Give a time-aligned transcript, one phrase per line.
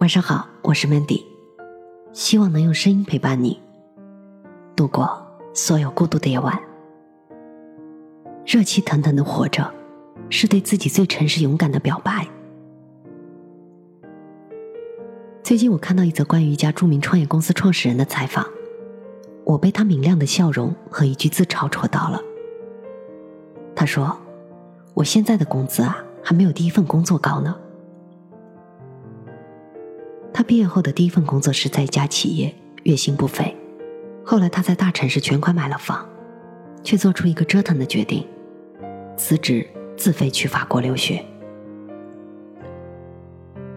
[0.00, 1.22] 晚上好，我是 Mandy，
[2.14, 3.60] 希望能用声音陪伴你
[4.74, 5.06] 度过
[5.52, 6.58] 所有孤独的夜晚。
[8.46, 9.70] 热气腾腾的活着，
[10.30, 12.26] 是对自己最诚实勇敢的表白。
[15.42, 18.46] 最近我看到一则关于一家著名创业公司创始人的采访，
[19.44, 22.18] 我被他明亮的笑容和一句自嘲戳到了。
[23.76, 24.18] 他说
[24.96, 27.54] ：“我现在的工资啊，还没有第一份工作高呢。”
[30.40, 32.54] 他毕业后的第一份工作是在一家企业，
[32.84, 33.54] 月薪不菲。
[34.24, 36.08] 后来他在大城市全款买了房，
[36.82, 38.26] 却做出一个折腾的决定，
[39.18, 41.22] 辞职自费去法国留学。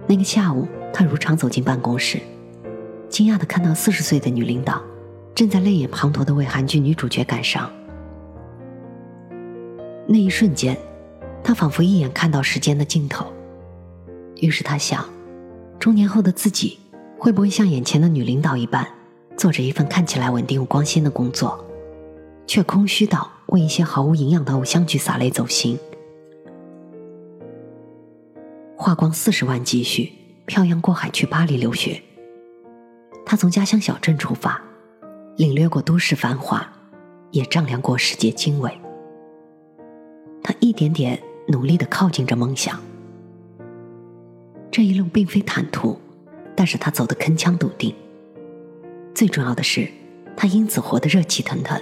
[0.07, 2.17] 那个下午，他如常走进办公室，
[3.09, 4.81] 惊讶的看到四十岁的女领导
[5.35, 7.69] 正在泪眼滂沱的为韩剧女主角感伤。
[10.07, 10.77] 那一瞬间，
[11.43, 13.25] 他仿佛一眼看到时间的尽头，
[14.37, 15.05] 于是他想。
[15.83, 16.79] 中年后的自己，
[17.19, 18.87] 会不会像眼前的女领导一般，
[19.35, 21.61] 做着一份看起来稳定又光鲜的工作，
[22.47, 25.77] 却空虚到为一些毫无营养的偶像剧洒泪走心？
[28.77, 30.09] 花光四十万积蓄，
[30.45, 32.01] 漂洋过海去巴黎留学。
[33.25, 34.61] 他从家乡小镇出发，
[35.35, 36.65] 领略过都市繁华，
[37.31, 38.71] 也丈量过世界经纬。
[40.41, 42.79] 他一点点努力的靠近着梦想。
[44.73, 45.95] 这一路并非坦途，
[46.55, 47.93] 但是他走得铿锵笃定。
[49.13, 49.87] 最重要的是，
[50.35, 51.79] 他因此活得热气腾腾。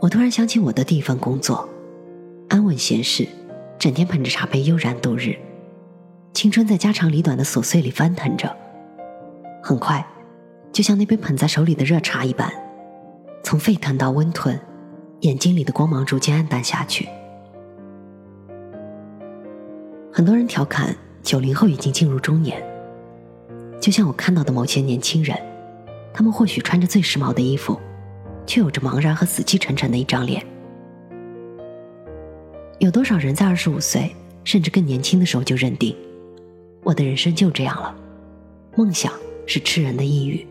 [0.00, 1.68] 我突然想起我的第一份工作，
[2.48, 3.28] 安稳闲适，
[3.78, 5.36] 整天捧着茶杯悠然度日，
[6.32, 8.52] 青春在家长里短的琐碎里翻腾着。
[9.62, 10.04] 很快，
[10.72, 12.52] 就像那杯捧在手里的热茶一般，
[13.44, 14.60] 从沸腾到温吞，
[15.20, 17.08] 眼睛里的光芒逐渐暗淡下去。
[20.16, 22.62] 很多人调侃九零后已经进入中年，
[23.80, 25.36] 就像我看到的某些年轻人，
[26.12, 27.76] 他们或许穿着最时髦的衣服，
[28.46, 30.40] 却有着茫然和死气沉沉的一张脸。
[32.78, 35.96] 有多少人在二十五岁甚至更年轻的时候就认定，
[36.84, 37.92] 我的人生就这样了，
[38.76, 39.12] 梦想
[39.48, 40.46] 是吃人的抑郁，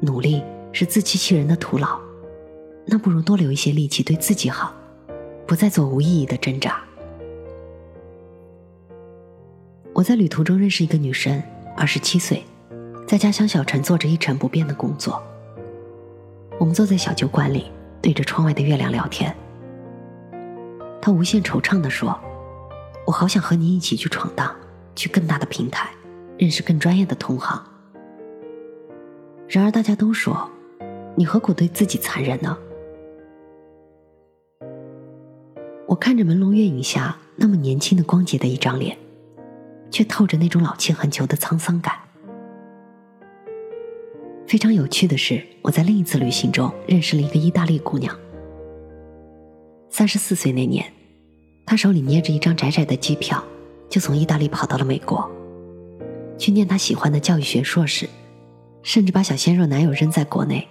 [0.00, 0.42] 努力
[0.72, 2.00] 是自欺欺人的徒劳，
[2.86, 4.74] 那不如多留一些力气对自己好，
[5.46, 6.82] 不再做无意义的挣扎。
[9.98, 11.42] 我在旅途中认识一个女生，
[11.76, 12.44] 二十七岁，
[13.04, 15.20] 在家乡小城做着一成不变的工作。
[16.56, 19.34] 我们坐在小酒馆里，对着窗外的月亮聊天。
[21.02, 22.16] 她无限惆怅地说
[23.08, 24.54] ：“我好想和你一起去闯荡，
[24.94, 25.90] 去更大的平台，
[26.38, 27.60] 认识更专业的同行。”
[29.50, 30.48] 然而大家都说
[31.18, 32.56] ：“你何苦对自己残忍呢？”
[35.88, 38.96] 我看着朦胧月影下那么年轻的光洁的一张脸。
[39.90, 41.94] 却透着那种老气横秋的沧桑感。
[44.46, 48.18] 非常有趣的是，我在另一次旅行中认识了一个意大利姑娘。
[49.90, 50.90] 三十四岁那年，
[51.66, 53.42] 她手里捏着一张窄窄的机票，
[53.90, 55.30] 就从意大利跑到了美国，
[56.38, 58.08] 去念她喜欢的教育学硕士，
[58.82, 60.66] 甚至把小鲜肉男友扔在国内。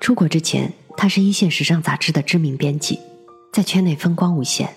[0.00, 2.98] 出国之前，她是一线时尚杂志的知名编辑，
[3.52, 4.68] 在圈内风光无限。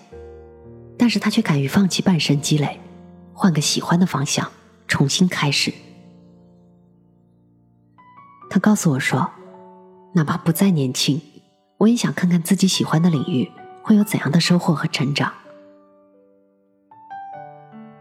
[0.98, 2.80] 但是他却敢于放弃半生积累，
[3.32, 4.50] 换个喜欢的方向，
[4.88, 5.72] 重新开始。
[8.50, 9.30] 他告诉我说
[10.14, 11.22] ：“哪怕不再年轻，
[11.78, 13.50] 我也想看看自己喜欢的领域
[13.82, 15.32] 会有怎样的收获和成长。”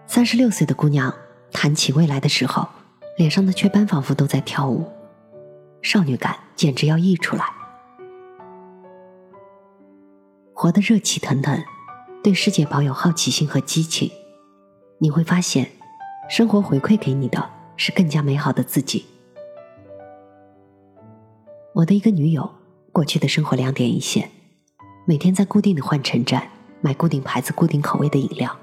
[0.07, 1.13] 三十六岁的姑娘
[1.51, 2.67] 谈起未来的时候，
[3.17, 4.91] 脸上的雀斑仿佛都在跳舞，
[5.83, 7.45] 少女感简直要溢出来，
[10.53, 11.63] 活得热气腾腾。
[12.23, 14.11] 对世界保有好奇心和激情，
[14.97, 15.71] 你会发现，
[16.29, 19.05] 生活回馈给你的是更加美好的自己。
[21.73, 22.49] 我的一个女友，
[22.91, 24.29] 过去的生活两点一线，
[25.05, 26.49] 每天在固定的换乘站
[26.81, 28.57] 买固定牌子、固定口味的饮料。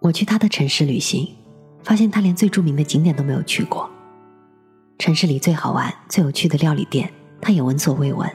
[0.00, 1.34] 我去她的城市旅行，
[1.82, 3.90] 发现她连最著名的景点都没有去过，
[4.98, 7.12] 城市里最好玩、最有趣的料理店，
[7.42, 8.30] 她也闻所未闻，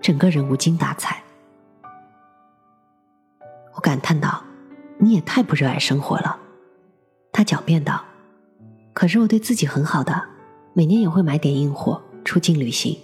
[0.00, 1.22] 整个人无精打采。
[3.78, 4.42] 我感叹道
[4.98, 6.36] ：“你也太不热爱生活了。”
[7.30, 8.04] 他狡辩道
[8.92, 10.20] ：“可是我对自己很好的，
[10.72, 12.98] 每年也会买点硬货出境旅行。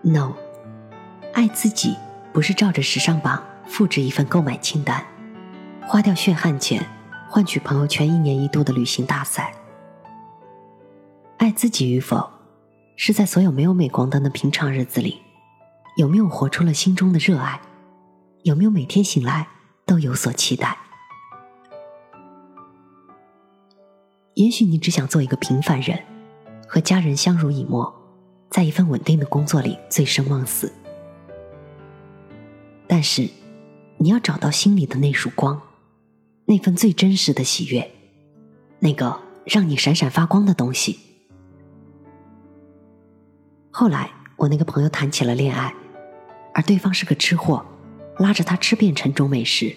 [0.00, 0.32] ”No，
[1.34, 1.94] 爱自己
[2.32, 5.04] 不是照着时尚榜复制一份购买清单，
[5.86, 6.82] 花掉血汗钱
[7.28, 9.52] 换取朋友圈一年一度的旅行大赛。
[11.36, 12.30] 爱自己与否，
[12.96, 15.20] 是在所有没有镁光灯的平常日子里，
[15.98, 17.60] 有没有活出了心中的热爱。
[18.44, 19.48] 有没有每天醒来
[19.86, 20.76] 都有所期待。
[24.34, 25.98] 也许你只想做一个平凡人，
[26.68, 27.90] 和家人相濡以沫，
[28.50, 30.70] 在一份稳定的工作里醉生梦死。
[32.86, 33.30] 但是，
[33.96, 35.62] 你要找到心里的那束光，
[36.44, 37.90] 那份最真实的喜悦，
[38.80, 40.98] 那个让你闪闪发光的东西。
[43.70, 45.74] 后来，我那个朋友谈起了恋爱，
[46.52, 47.64] 而对方是个吃货，
[48.18, 49.74] 拉着他吃遍城中美食，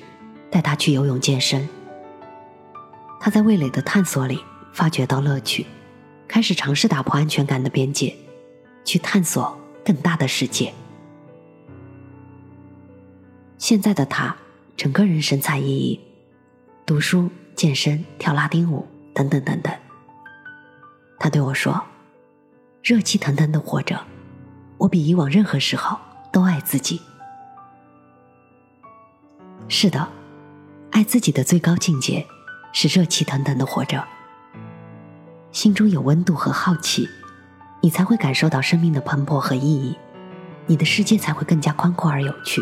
[0.52, 1.68] 带他去游泳健身。
[3.20, 5.66] 他在味蕾的探索里发掘到乐趣，
[6.28, 8.16] 开始尝试打破安全感的边界，
[8.86, 10.72] 去探索更大的世界。
[13.58, 14.36] 现在的他，
[14.76, 16.00] 整个人神采奕奕，
[16.86, 19.74] 读书、健身、跳拉丁舞，等等等等。
[21.18, 21.84] 他对我说
[22.84, 24.00] ：“热气腾腾的活着，
[24.78, 25.98] 我比以往任何时候
[26.32, 27.02] 都爱自己。”
[29.70, 30.08] 是的，
[30.92, 32.26] 爱自己的最高境界
[32.72, 34.08] 是热气腾腾的活着。
[35.52, 37.08] 心中有温度和好奇，
[37.82, 39.98] 你才会感受到生命的蓬勃和意义，
[40.68, 42.62] 你的世界才会更加宽阔而有趣。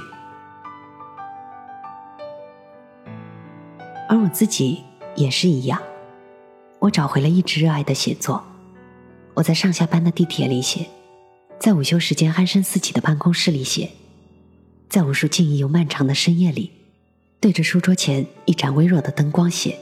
[4.09, 4.83] 而我自己
[5.15, 5.79] 也是一样，
[6.79, 8.43] 我找回了一直热爱的写作。
[9.35, 10.87] 我在上下班的地铁里写，
[11.59, 13.91] 在午休时间鼾声四起的办公室里写，
[14.89, 16.71] 在无数静谧又漫长的深夜里，
[17.45, 19.77] 对着书桌前一盏微弱的灯光写。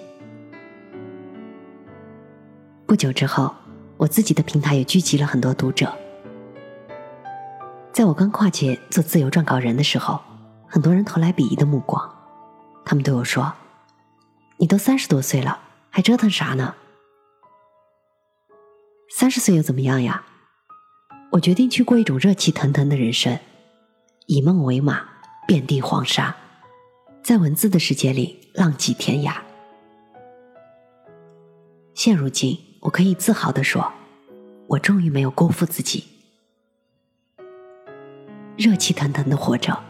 [2.86, 3.56] 不久之后，
[3.95, 5.89] 我自己的平台也聚集了很多读者。
[7.94, 10.19] 在我刚跨界做自由撰稿人的时候，
[10.68, 12.04] 很多人投来鄙夷的目光，
[12.83, 13.54] 他们对我说。
[14.57, 15.57] 你都三十多岁了，
[15.89, 16.75] 还折腾啥呢？
[19.10, 20.25] 三十岁又怎么样呀？
[21.31, 23.39] 我决定去过一种热气腾腾的人生，
[24.25, 25.06] 以梦为马，
[25.48, 26.36] 遍地黄沙，
[27.23, 29.37] 在文字的世界里浪迹天涯。
[31.93, 33.93] 现如今，我可以自豪的说，
[34.67, 36.03] 我终于没有辜负自己。
[38.57, 39.81] 热气腾腾的活着，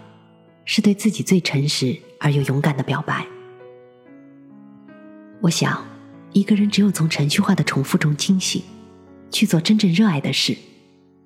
[0.63, 3.25] 是对自己最诚实而又勇敢的表白。
[5.41, 5.83] 我想，
[6.33, 8.61] 一个人只有从程序化的重复中惊醒，
[9.31, 10.55] 去做真正热爱的事，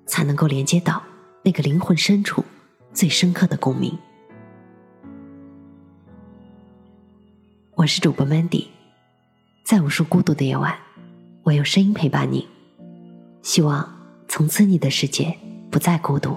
[0.06, 1.02] 才能够连接到
[1.44, 2.42] 那个灵魂深处
[2.94, 3.98] 最深刻的共鸣。
[7.78, 8.66] 我是主播 Mandy，
[9.62, 10.76] 在无数孤独的夜晚，
[11.44, 12.44] 我用声音陪伴你，
[13.40, 13.88] 希望
[14.26, 15.38] 从此你的世界
[15.70, 16.36] 不再孤独。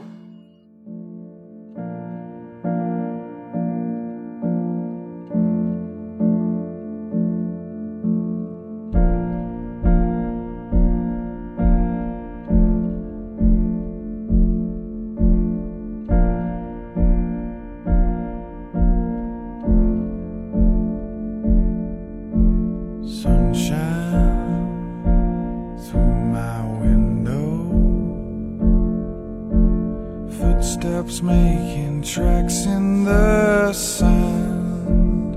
[30.72, 35.36] Footsteps making tracks in the sand.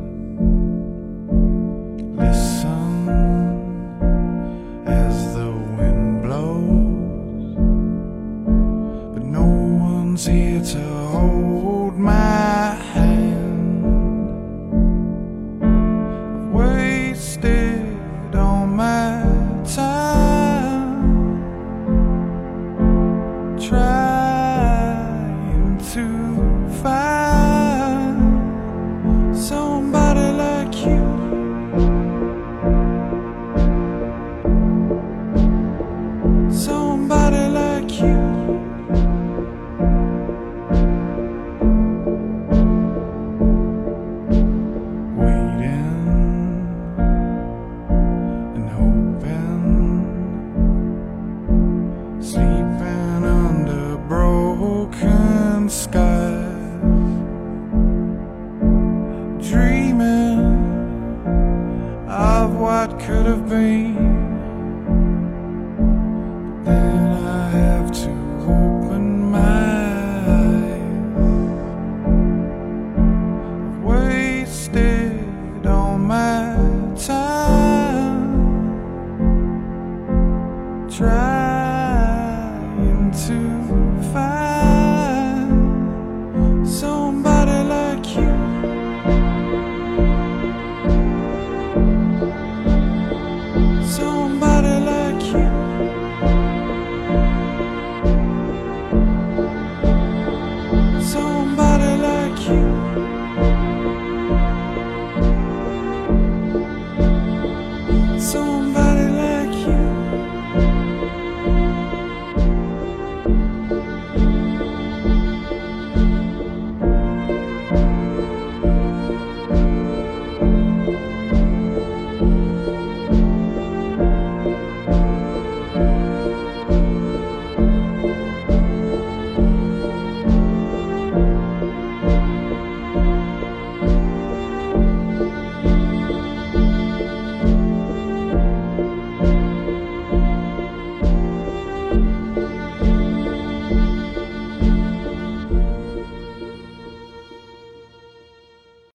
[2.17, 3.09] Listen
[4.87, 7.55] as the wind blows,
[9.15, 9.47] but no
[9.81, 13.34] one's here to hold my hand.